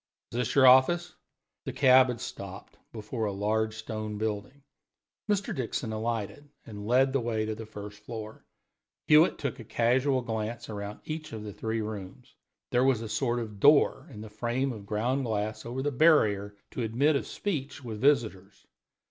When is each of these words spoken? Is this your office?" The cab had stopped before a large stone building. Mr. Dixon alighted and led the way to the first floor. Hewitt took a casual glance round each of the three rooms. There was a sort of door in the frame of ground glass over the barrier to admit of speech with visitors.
Is 0.31 0.37
this 0.37 0.55
your 0.55 0.65
office?" 0.65 1.13
The 1.65 1.71
cab 1.73 2.07
had 2.07 2.19
stopped 2.19 2.79
before 2.91 3.25
a 3.25 3.31
large 3.31 3.75
stone 3.75 4.17
building. 4.17 4.63
Mr. 5.29 5.53
Dixon 5.55 5.93
alighted 5.93 6.49
and 6.65 6.87
led 6.87 7.13
the 7.13 7.19
way 7.21 7.45
to 7.45 7.53
the 7.53 7.67
first 7.67 7.99
floor. 7.99 8.43
Hewitt 9.05 9.37
took 9.37 9.59
a 9.59 9.63
casual 9.63 10.23
glance 10.23 10.67
round 10.69 11.01
each 11.05 11.33
of 11.33 11.43
the 11.43 11.53
three 11.53 11.81
rooms. 11.81 12.33
There 12.71 12.83
was 12.83 13.03
a 13.03 13.07
sort 13.09 13.37
of 13.37 13.59
door 13.59 14.09
in 14.11 14.21
the 14.21 14.29
frame 14.31 14.73
of 14.73 14.87
ground 14.87 15.23
glass 15.25 15.67
over 15.67 15.83
the 15.83 15.91
barrier 15.91 16.57
to 16.71 16.81
admit 16.81 17.15
of 17.15 17.27
speech 17.27 17.83
with 17.83 18.01
visitors. 18.01 18.65